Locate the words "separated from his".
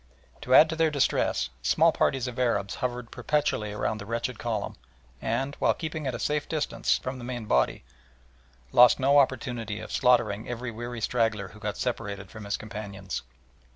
11.77-12.57